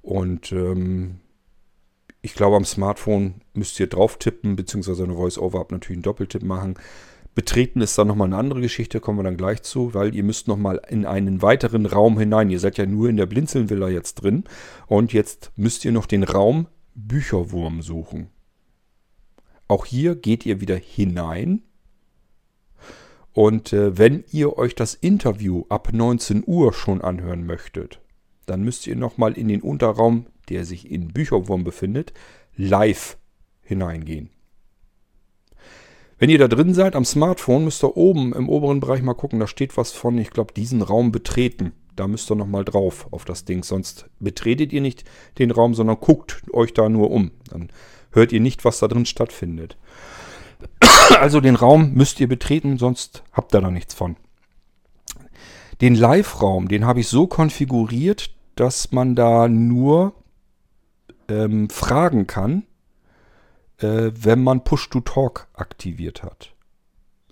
[0.01, 1.21] Und ähm,
[2.23, 6.75] ich glaube, am Smartphone müsst ihr drauf tippen, beziehungsweise eine Voice-Over-App natürlich einen Doppeltipp machen.
[7.35, 10.49] Betreten ist dann nochmal eine andere Geschichte, kommen wir dann gleich zu, weil ihr müsst
[10.49, 12.51] nochmal in einen weiteren Raum hinein.
[12.51, 14.45] Ihr seid ja nur in der Blinzeln-Villa jetzt drin.
[14.87, 18.31] Und jetzt müsst ihr noch den Raum Bücherwurm suchen.
[19.69, 21.63] Auch hier geht ihr wieder hinein
[23.41, 27.99] und äh, wenn ihr euch das Interview ab 19 Uhr schon anhören möchtet,
[28.45, 32.13] dann müsst ihr nochmal in den Unterraum, der sich in Bücherwurm befindet,
[32.55, 33.17] live
[33.63, 34.29] hineingehen.
[36.19, 39.41] Wenn ihr da drin seid am Smartphone, müsst ihr oben im oberen Bereich mal gucken,
[39.41, 41.73] da steht was von, ich glaube, diesen Raum betreten.
[41.97, 45.05] Da müsst ihr nochmal drauf auf das Ding, sonst betretet ihr nicht
[45.39, 47.31] den Raum, sondern guckt euch da nur um.
[47.49, 47.71] Dann
[48.11, 49.79] hört ihr nicht, was da drin stattfindet.
[51.21, 54.17] Also den Raum müsst ihr betreten, sonst habt ihr da nichts von.
[55.81, 60.13] Den Live-Raum, den habe ich so konfiguriert, dass man da nur
[61.29, 62.65] ähm, fragen kann,
[63.79, 66.53] äh, wenn man Push-to-Talk aktiviert hat.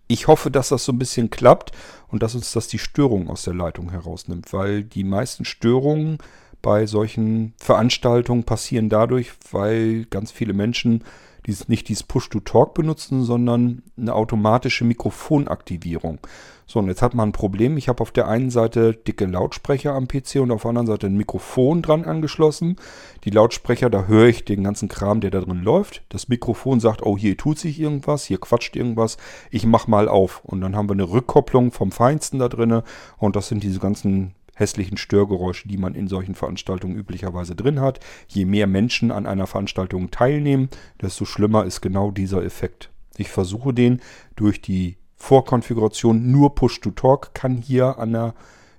[0.07, 1.73] Ich hoffe, dass das so ein bisschen klappt
[2.09, 6.19] und dass uns das die Störung aus der Leitung herausnimmt, weil die meisten Störungen
[6.63, 11.05] bei solchen Veranstaltungen passieren dadurch, weil ganz viele Menschen
[11.49, 16.21] dies, nicht dieses Push-to-Talk benutzen, sondern eine automatische Mikrofonaktivierung.
[16.67, 17.79] So, und jetzt hat man ein Problem.
[17.79, 21.07] Ich habe auf der einen Seite dicke Lautsprecher am PC und auf der anderen Seite
[21.07, 22.77] ein Mikrofon dran angeschlossen.
[23.25, 26.03] Die Lautsprecher, da höre ich den ganzen Kram, der da drin läuft.
[26.11, 29.17] Das Mikrofon sagt, oh, hier tut sich irgendwas, hier quatscht irgendwas.
[29.51, 30.45] Ich mach mal auf.
[30.45, 32.83] Und dann haben wir eine Rückkopplung vom Feinsten da drin.
[33.17, 38.01] Und das sind diese ganzen hässlichen Störgeräusche, die man in solchen Veranstaltungen üblicherweise drin hat.
[38.27, 40.69] Je mehr Menschen an einer Veranstaltung teilnehmen,
[41.01, 42.91] desto schlimmer ist genau dieser Effekt.
[43.17, 44.01] Ich versuche den
[44.37, 48.35] durch die Vorkonfiguration nur Push-to-Talk kann hier an der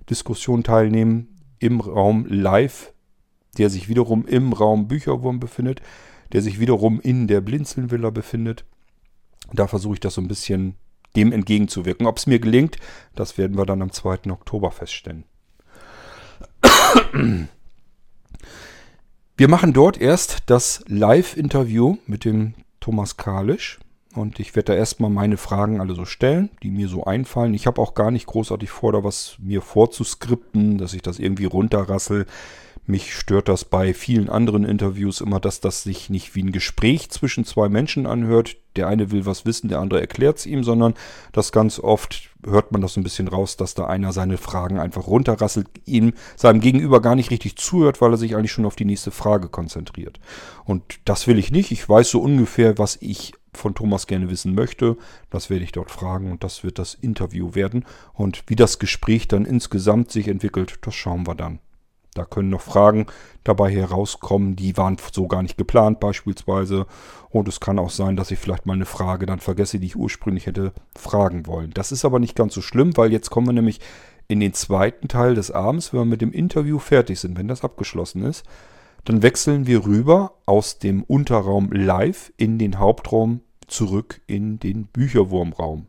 [0.08, 2.92] Diskussion teilnehmen im Raum Live,
[3.58, 5.82] der sich wiederum im Raum Bücherwurm befindet,
[6.32, 8.64] der sich wiederum in der Blinzelnvilla befindet.
[9.52, 10.76] Da versuche ich das so ein bisschen
[11.16, 12.06] dem entgegenzuwirken.
[12.06, 12.76] Ob es mir gelingt,
[13.14, 14.30] das werden wir dann am 2.
[14.30, 15.24] Oktober feststellen.
[19.36, 23.78] Wir machen dort erst das Live-Interview mit dem Thomas Kalisch.
[24.14, 27.54] Und ich werde da erstmal meine Fragen alle so stellen, die mir so einfallen.
[27.54, 31.44] Ich habe auch gar nicht großartig vor, da was mir vorzuskripten, dass ich das irgendwie
[31.44, 32.26] runterrassel.
[32.86, 37.10] Mich stört das bei vielen anderen Interviews immer, dass das sich nicht wie ein Gespräch
[37.10, 38.56] zwischen zwei Menschen anhört.
[38.76, 40.94] Der eine will was wissen, der andere erklärt es ihm, sondern
[41.32, 44.78] das ganz oft hört man das so ein bisschen raus, dass da einer seine Fragen
[44.78, 48.76] einfach runterrasselt, ihm seinem Gegenüber gar nicht richtig zuhört, weil er sich eigentlich schon auf
[48.76, 50.18] die nächste Frage konzentriert.
[50.64, 51.70] Und das will ich nicht.
[51.70, 54.96] Ich weiß so ungefähr, was ich von Thomas gerne wissen möchte.
[55.28, 57.84] Das werde ich dort fragen und das wird das Interview werden.
[58.14, 61.58] Und wie das Gespräch dann insgesamt sich entwickelt, das schauen wir dann.
[62.14, 63.06] Da können noch Fragen
[63.44, 66.86] dabei herauskommen, die waren so gar nicht geplant beispielsweise.
[67.28, 69.96] Und es kann auch sein, dass ich vielleicht mal eine Frage dann vergesse, die ich
[69.96, 71.70] ursprünglich hätte fragen wollen.
[71.72, 73.80] Das ist aber nicht ganz so schlimm, weil jetzt kommen wir nämlich
[74.26, 77.64] in den zweiten Teil des Abends, wenn wir mit dem Interview fertig sind, wenn das
[77.64, 78.44] abgeschlossen ist.
[79.04, 85.86] Dann wechseln wir rüber aus dem Unterraum live in den Hauptraum zurück in den Bücherwurmraum.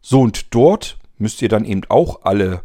[0.00, 2.62] So, und dort müsst ihr dann eben auch alle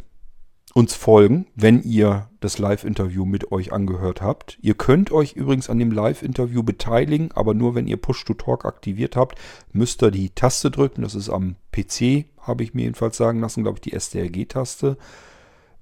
[0.73, 4.57] uns folgen, wenn ihr das Live-Interview mit euch angehört habt.
[4.61, 9.37] Ihr könnt euch übrigens an dem Live-Interview beteiligen, aber nur wenn ihr Push-to-Talk aktiviert habt,
[9.73, 11.01] müsst ihr die Taste drücken.
[11.01, 14.97] Das ist am PC, habe ich mir jedenfalls sagen lassen, glaube ich, die SDRG-Taste.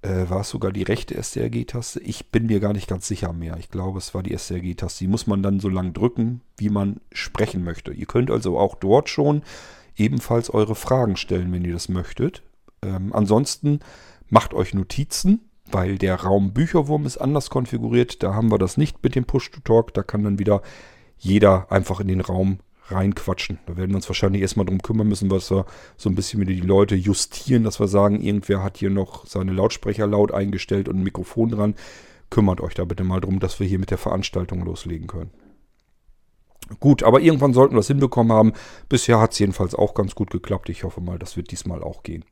[0.01, 1.99] Äh, war es sogar die rechte SDRG-Taste?
[2.01, 3.57] Ich bin mir gar nicht ganz sicher mehr.
[3.59, 5.03] Ich glaube, es war die SDRG-Taste.
[5.03, 7.91] Die muss man dann so lange drücken, wie man sprechen möchte.
[7.91, 9.43] Ihr könnt also auch dort schon
[9.95, 12.41] ebenfalls eure Fragen stellen, wenn ihr das möchtet.
[12.81, 13.81] Ähm, ansonsten
[14.29, 18.23] macht euch Notizen, weil der Raum Bücherwurm ist anders konfiguriert.
[18.23, 19.93] Da haben wir das nicht mit dem Push-to-Talk.
[19.93, 20.61] Da kann dann wieder
[21.17, 23.59] jeder einfach in den Raum reinquatschen.
[23.65, 25.65] Da werden wir uns wahrscheinlich erstmal drum kümmern müssen, dass wir
[25.97, 29.53] so ein bisschen wieder die Leute justieren, dass wir sagen, irgendwer hat hier noch seine
[29.53, 31.75] Lautsprecher laut eingestellt und ein Mikrofon dran.
[32.29, 35.31] Kümmert euch da bitte mal drum, dass wir hier mit der Veranstaltung loslegen können.
[36.79, 38.53] Gut, aber irgendwann sollten wir es hinbekommen haben.
[38.89, 40.69] Bisher hat es jedenfalls auch ganz gut geklappt.
[40.69, 42.25] Ich hoffe mal, das wird diesmal auch gehen.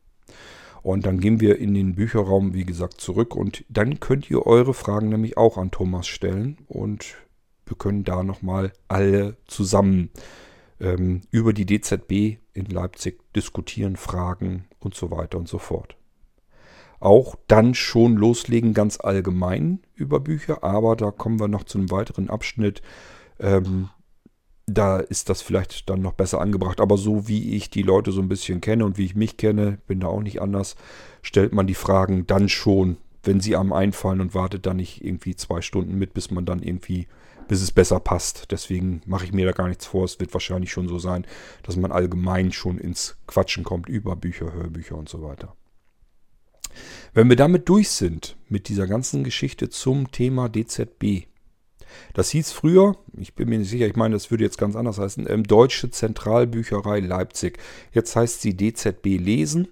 [0.88, 3.36] Und dann gehen wir in den Bücherraum, wie gesagt, zurück.
[3.36, 6.60] Und dann könnt ihr eure Fragen nämlich auch an Thomas stellen.
[6.66, 7.18] Und
[7.66, 10.12] wir können da nochmal alle zusammen
[10.80, 15.98] ähm, über die DZB in Leipzig diskutieren, fragen und so weiter und so fort.
[17.02, 21.92] Auch dann schon loslegen ganz allgemein über Bücher, aber da kommen wir noch zu einem
[21.92, 22.82] weiteren Abschnitt.
[23.42, 23.90] Ähm,
[24.68, 26.82] da ist das vielleicht dann noch besser angebracht.
[26.82, 29.80] Aber so wie ich die Leute so ein bisschen kenne und wie ich mich kenne,
[29.88, 30.76] bin da auch nicht anders,
[31.22, 35.36] stellt man die Fragen dann schon, wenn sie einem einfallen und wartet dann nicht irgendwie
[35.36, 37.08] zwei Stunden mit, bis man dann irgendwie,
[37.48, 38.52] bis es besser passt.
[38.52, 40.04] Deswegen mache ich mir da gar nichts vor.
[40.04, 41.26] Es wird wahrscheinlich schon so sein,
[41.64, 45.56] dass man allgemein schon ins Quatschen kommt über Bücher, Hörbücher und so weiter.
[47.14, 51.26] Wenn wir damit durch sind mit dieser ganzen Geschichte zum Thema DZB,
[52.14, 55.00] das hieß früher, ich bin mir nicht sicher, ich meine, das würde jetzt ganz anders
[55.00, 57.60] heißen, ähm, Deutsche Zentralbücherei Leipzig.
[57.94, 59.68] Jetzt heißt sie DZB Lesen.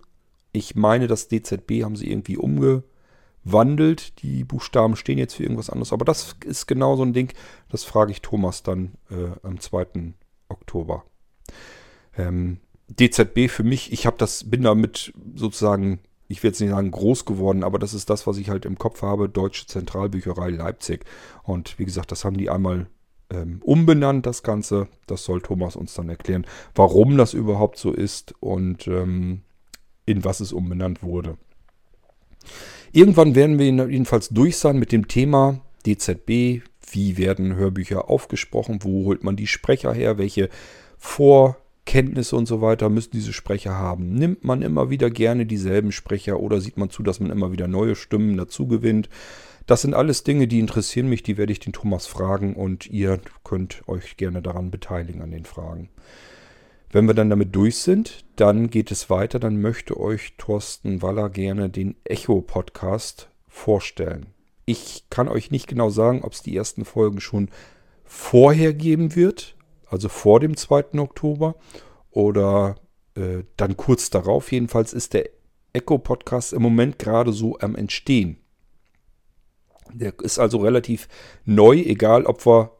[0.52, 4.22] Ich meine, das DZB haben sie irgendwie umgewandelt.
[4.22, 5.92] Die Buchstaben stehen jetzt für irgendwas anderes.
[5.92, 7.34] Aber das ist genau so ein Ding,
[7.70, 10.14] das frage ich Thomas dann äh, am 2.
[10.48, 11.04] Oktober.
[12.18, 16.92] Ähm, DZB für mich, ich habe das, bin damit sozusagen ich will jetzt nicht sagen
[16.92, 21.06] groß geworden, aber das ist das, was ich halt im Kopf habe, Deutsche Zentralbücherei Leipzig.
[21.44, 22.88] Und wie gesagt, das haben die einmal
[23.30, 24.88] ähm, umbenannt, das Ganze.
[25.08, 29.42] Das soll Thomas uns dann erklären, warum das überhaupt so ist und ähm,
[30.06, 31.38] in was es umbenannt wurde.
[32.92, 36.62] Irgendwann werden wir jedenfalls durch sein mit dem Thema DZB.
[36.92, 38.80] Wie werden Hörbücher aufgesprochen?
[38.82, 40.18] Wo holt man die Sprecher her?
[40.18, 40.50] Welche
[40.98, 44.14] Vor- Kenntnisse und so weiter müssen diese Sprecher haben.
[44.14, 47.68] Nimmt man immer wieder gerne dieselben Sprecher oder sieht man zu, dass man immer wieder
[47.68, 49.10] neue Stimmen dazu gewinnt?
[49.68, 53.20] Das sind alles Dinge, die interessieren mich, die werde ich den Thomas fragen und ihr
[53.44, 55.90] könnt euch gerne daran beteiligen an den Fragen.
[56.92, 61.30] Wenn wir dann damit durch sind, dann geht es weiter, dann möchte euch Thorsten Waller
[61.30, 64.28] gerne den Echo-Podcast vorstellen.
[64.66, 67.50] Ich kann euch nicht genau sagen, ob es die ersten Folgen schon
[68.04, 69.55] vorher geben wird
[69.96, 71.00] also vor dem 2.
[71.00, 71.56] Oktober
[72.12, 72.76] oder
[73.16, 74.52] äh, dann kurz darauf.
[74.52, 75.30] Jedenfalls ist der
[75.72, 78.38] Echo-Podcast im Moment gerade so am Entstehen.
[79.94, 81.08] Der ist also relativ
[81.46, 82.72] neu, egal ob wir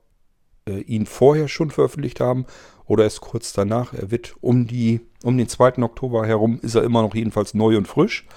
[0.68, 2.46] äh, ihn vorher schon veröffentlicht haben
[2.86, 3.94] oder erst kurz danach.
[3.94, 5.82] Er wird um, die, um den 2.
[5.84, 8.28] Oktober herum, ist er immer noch jedenfalls neu und frisch.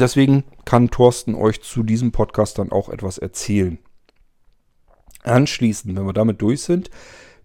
[0.00, 3.78] Deswegen kann Thorsten euch zu diesem Podcast dann auch etwas erzählen.
[5.22, 6.90] Anschließend, wenn wir damit durch sind,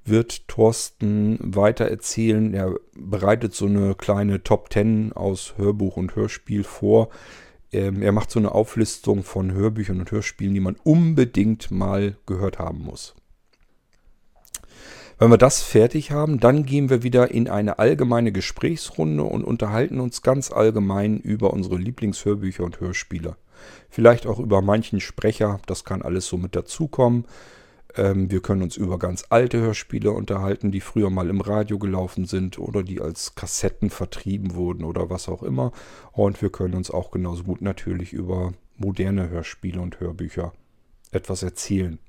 [0.05, 2.53] wird Thorsten weiter erzählen.
[2.53, 7.09] Er bereitet so eine kleine Top 10 aus Hörbuch und Hörspiel vor.
[7.71, 12.59] Ähm, er macht so eine Auflistung von Hörbüchern und Hörspielen, die man unbedingt mal gehört
[12.59, 13.15] haben muss.
[15.17, 20.01] Wenn wir das fertig haben, dann gehen wir wieder in eine allgemeine Gesprächsrunde und unterhalten
[20.01, 23.37] uns ganz allgemein über unsere Lieblingshörbücher und Hörspiele.
[23.89, 27.25] Vielleicht auch über manchen Sprecher, das kann alles so mit dazukommen.
[27.97, 32.25] Ähm, wir können uns über ganz alte Hörspiele unterhalten, die früher mal im Radio gelaufen
[32.25, 35.71] sind oder die als Kassetten vertrieben wurden oder was auch immer.
[36.11, 40.53] Und wir können uns auch genauso gut natürlich über moderne Hörspiele und Hörbücher
[41.11, 41.99] etwas erzählen.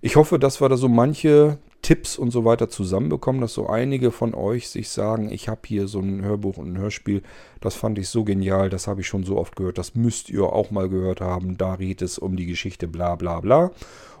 [0.00, 4.12] Ich hoffe, dass wir da so manche Tipps und so weiter zusammenbekommen, dass so einige
[4.12, 7.22] von euch sich sagen, ich habe hier so ein Hörbuch und ein Hörspiel,
[7.60, 10.44] das fand ich so genial, das habe ich schon so oft gehört, das müsst ihr
[10.44, 13.72] auch mal gehört haben, da geht es um die Geschichte bla bla bla.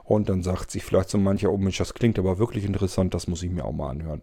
[0.04, 3.28] Und dann sagt sich vielleicht so mancher, oh Mensch, das klingt aber wirklich interessant, das
[3.28, 4.22] muss ich mir auch mal anhören.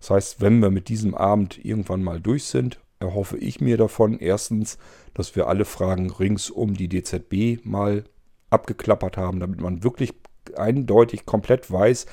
[0.00, 4.18] Das heißt, wenn wir mit diesem Abend irgendwann mal durch sind, erhoffe ich mir davon
[4.18, 4.78] erstens,
[5.14, 8.04] dass wir alle Fragen rings um die DZB mal
[8.50, 10.12] abgeklappert haben, damit man wirklich
[10.56, 12.06] eindeutig komplett weiß,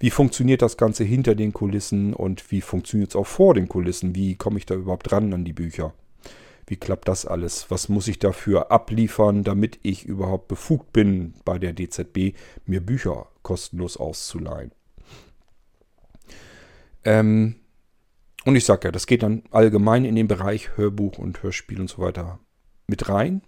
[0.00, 4.14] wie funktioniert das Ganze hinter den Kulissen und wie funktioniert es auch vor den Kulissen,
[4.14, 5.94] wie komme ich da überhaupt ran an die Bücher.
[6.66, 7.70] Wie klappt das alles?
[7.70, 13.26] Was muss ich dafür abliefern, damit ich überhaupt befugt bin, bei der DZB mir Bücher
[13.42, 14.72] kostenlos auszuleihen?
[17.04, 17.56] Ähm,
[18.44, 21.90] und ich sage ja, das geht dann allgemein in den Bereich Hörbuch und Hörspiel und
[21.90, 22.38] so weiter
[22.86, 23.42] mit rein.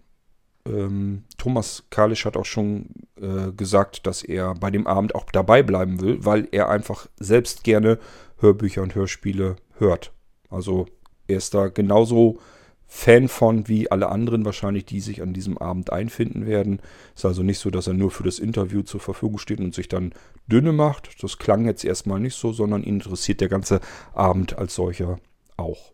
[0.66, 5.62] Ähm, Thomas Kalisch hat auch schon äh, gesagt, dass er bei dem Abend auch dabei
[5.62, 7.98] bleiben will, weil er einfach selbst gerne
[8.38, 10.12] Hörbücher und Hörspiele hört.
[10.50, 10.86] Also
[11.28, 12.38] er ist da genauso
[12.86, 16.80] Fan von wie alle anderen wahrscheinlich, die sich an diesem Abend einfinden werden.
[17.14, 19.88] Ist also nicht so, dass er nur für das Interview zur Verfügung steht und sich
[19.88, 20.12] dann
[20.46, 21.22] dünne macht.
[21.22, 23.80] Das klang jetzt erstmal nicht so, sondern ihn interessiert der ganze
[24.14, 25.18] Abend als solcher
[25.56, 25.92] auch.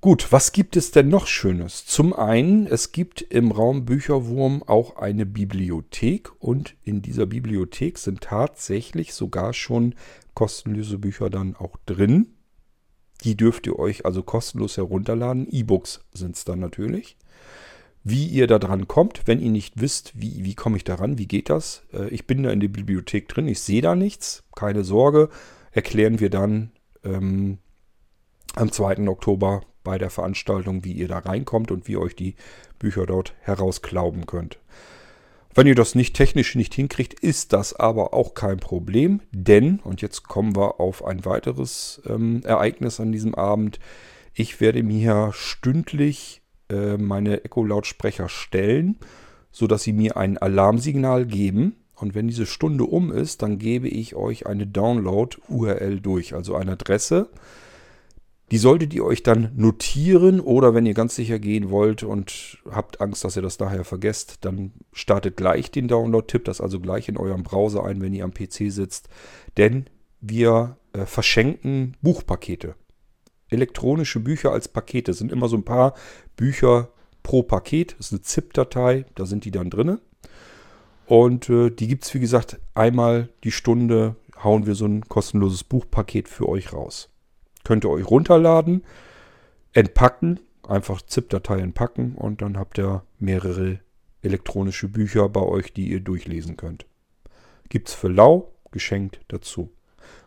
[0.00, 1.84] Gut, was gibt es denn noch Schönes?
[1.84, 8.20] Zum einen, es gibt im Raum Bücherwurm auch eine Bibliothek und in dieser Bibliothek sind
[8.20, 9.96] tatsächlich sogar schon
[10.34, 12.37] kostenlose Bücher dann auch drin.
[13.24, 15.48] Die dürft ihr euch also kostenlos herunterladen.
[15.50, 17.16] E-Books sind es dann natürlich.
[18.04, 21.18] Wie ihr da dran kommt, wenn ihr nicht wisst, wie, wie komme ich da ran,
[21.18, 21.82] wie geht das?
[21.92, 25.28] Äh, ich bin da in der Bibliothek drin, ich sehe da nichts, keine Sorge.
[25.72, 26.70] Erklären wir dann
[27.04, 27.58] ähm,
[28.54, 29.08] am 2.
[29.08, 32.34] Oktober bei der Veranstaltung, wie ihr da reinkommt und wie euch die
[32.78, 34.58] Bücher dort herausklauben könnt.
[35.54, 40.02] Wenn ihr das nicht technisch nicht hinkriegt, ist das aber auch kein Problem, denn, und
[40.02, 43.80] jetzt kommen wir auf ein weiteres ähm, Ereignis an diesem Abend,
[44.34, 48.98] ich werde mir stündlich äh, meine Echo-Lautsprecher stellen,
[49.50, 51.76] sodass sie mir ein Alarmsignal geben.
[51.96, 56.72] Und wenn diese Stunde um ist, dann gebe ich euch eine Download-URL durch, also eine
[56.72, 57.30] Adresse,
[58.50, 63.00] die solltet ihr euch dann notieren oder wenn ihr ganz sicher gehen wollt und habt
[63.00, 67.08] Angst, dass ihr das nachher vergesst, dann startet gleich den Download, tippt das also gleich
[67.08, 69.08] in eurem Browser ein, wenn ihr am PC sitzt.
[69.56, 69.86] Denn
[70.20, 72.74] wir äh, verschenken Buchpakete.
[73.50, 75.10] Elektronische Bücher als Pakete.
[75.10, 75.94] Es sind immer so ein paar
[76.36, 76.88] Bücher
[77.22, 77.96] pro Paket.
[77.98, 79.98] Das ist eine ZIP-Datei, da sind die dann drin.
[81.06, 85.64] Und äh, die gibt es, wie gesagt, einmal die Stunde hauen wir so ein kostenloses
[85.64, 87.10] Buchpaket für euch raus.
[87.68, 88.82] Könnt ihr euch runterladen,
[89.74, 93.80] entpacken, einfach ZIP-Datei entpacken und dann habt ihr mehrere
[94.22, 96.86] elektronische Bücher bei euch, die ihr durchlesen könnt.
[97.68, 99.70] Gibt es für lau, geschenkt dazu.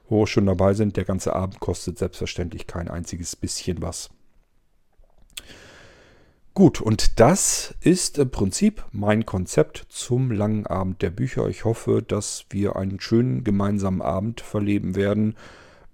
[0.08, 4.12] Wo wir schon dabei sind, der ganze Abend kostet selbstverständlich kein einziges bisschen was.
[6.54, 11.47] Gut, und das ist im Prinzip mein Konzept zum langen Abend der Bücher.
[11.47, 15.36] Ich hoffe, dass wir einen schönen gemeinsamen Abend verleben werden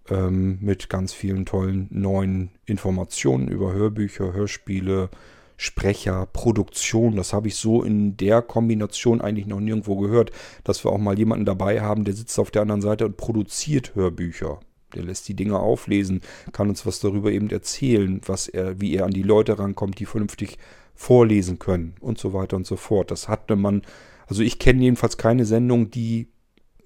[0.10, 5.10] ähm, mit ganz vielen tollen neuen Informationen über Hörbücher, Hörspiele,
[5.58, 7.16] Sprecher, Produktion.
[7.16, 10.32] Das habe ich so in der Kombination eigentlich noch nirgendwo gehört,
[10.64, 13.96] dass wir auch mal jemanden dabei haben, der sitzt auf der anderen Seite und produziert
[13.96, 14.60] Hörbücher.
[14.94, 16.22] Der lässt die Dinge auflesen,
[16.54, 20.06] kann uns was darüber eben erzählen, was er, wie er an die Leute rankommt, die
[20.06, 20.58] vernünftig
[20.96, 23.12] vorlesen können und so weiter und so fort.
[23.12, 23.82] Das hatte man,
[24.28, 26.30] also ich kenne jedenfalls keine Sendung, die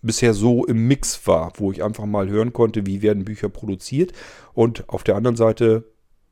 [0.02, 4.14] bisher so im Mix war, wo ich einfach mal hören konnte, wie werden Bücher produziert
[4.54, 5.86] und auf der anderen Seite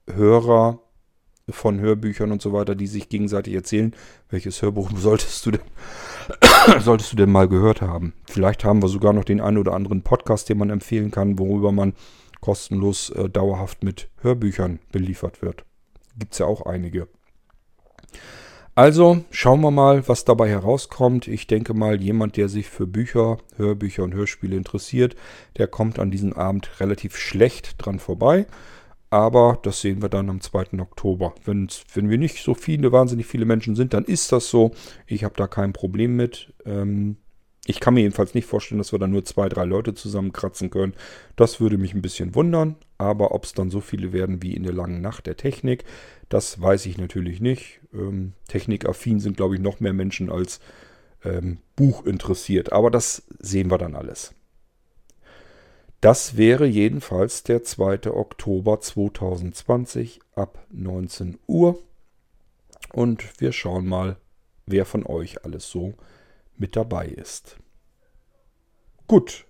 [0.07, 0.81] Hörer
[1.49, 3.95] von Hörbüchern und so weiter, die sich gegenseitig erzählen,
[4.29, 5.61] welches Hörbuch solltest du denn
[6.79, 8.13] solltest du denn mal gehört haben.
[8.25, 11.71] Vielleicht haben wir sogar noch den einen oder anderen Podcast, den man empfehlen kann, worüber
[11.71, 11.93] man
[12.41, 15.65] kostenlos äh, dauerhaft mit Hörbüchern beliefert wird.
[16.17, 17.07] Gibt es ja auch einige.
[18.79, 21.27] Also schauen wir mal, was dabei herauskommt.
[21.27, 25.17] Ich denke mal, jemand, der sich für Bücher, Hörbücher und Hörspiele interessiert,
[25.57, 28.45] der kommt an diesem Abend relativ schlecht dran vorbei.
[29.09, 30.79] Aber das sehen wir dann am 2.
[30.79, 31.35] Oktober.
[31.43, 34.71] Wenn's, wenn wir nicht so viele, wahnsinnig viele Menschen sind, dann ist das so.
[35.07, 36.53] Ich habe da kein Problem mit.
[36.65, 37.17] Ähm,
[37.65, 40.93] ich kann mir jedenfalls nicht vorstellen, dass wir da nur zwei, drei Leute zusammenkratzen können.
[41.35, 42.77] Das würde mich ein bisschen wundern.
[42.97, 45.83] Aber ob es dann so viele werden wie in der langen Nacht der Technik,
[46.29, 47.78] das weiß ich natürlich nicht.
[47.93, 50.59] Ähm, technikaffin sind, glaube ich, noch mehr Menschen als
[51.23, 52.71] ähm, Buch interessiert.
[52.71, 54.33] Aber das sehen wir dann alles.
[56.01, 58.11] Das wäre jedenfalls der 2.
[58.11, 61.77] Oktober 2020 ab 19 Uhr.
[62.93, 64.17] Und wir schauen mal,
[64.65, 65.95] wer von euch alles so
[66.57, 67.57] mit dabei ist.
[69.07, 69.45] Gut,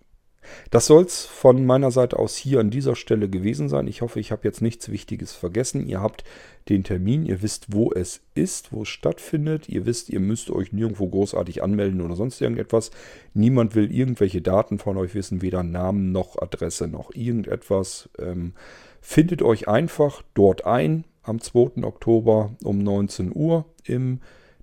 [0.72, 3.88] das soll es von meiner Seite aus hier an dieser Stelle gewesen sein.
[3.88, 5.86] Ich hoffe, ich habe jetzt nichts Wichtiges vergessen.
[5.86, 6.24] Ihr habt
[6.70, 9.70] den Termin, ihr wisst, wo es ist, wo es stattfindet.
[9.70, 12.91] Ihr wisst, ihr müsst euch nirgendwo großartig anmelden oder sonst irgendetwas.
[13.34, 18.10] Niemand will irgendwelche Daten von euch wissen, weder Namen noch Adresse noch irgendetwas.
[18.20, 18.54] Ähm,
[19.02, 21.84] findet euch einfach dort ein am 2.
[21.84, 24.20] Oktober um 19 Uhr im,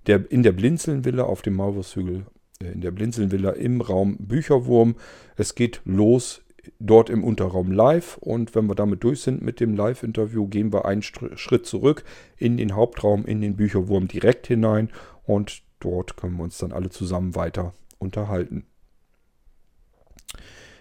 [0.06, 2.26] der, in der Blinzelnvilla auf dem Maulwurfshügel
[2.60, 4.96] in der Blinzelnvilla im Raum Bücherwurm.
[5.36, 6.42] Es geht los
[6.78, 8.16] dort im Unterraum live.
[8.18, 12.04] Und wenn wir damit durch sind mit dem Live-Interview, gehen wir einen Schritt zurück
[12.36, 14.90] in den Hauptraum, in den Bücherwurm direkt hinein.
[15.24, 18.66] Und dort können wir uns dann alle zusammen weiter unterhalten.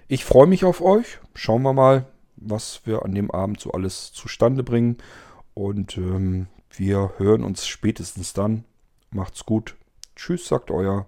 [0.08, 1.20] Ich freue mich auf euch.
[1.34, 2.06] Schauen wir mal,
[2.36, 4.98] was wir an dem Abend so alles zustande bringen.
[5.54, 8.66] Und ähm, wir hören uns spätestens dann.
[9.10, 9.76] Macht's gut.
[10.16, 11.08] Tschüss, sagt euer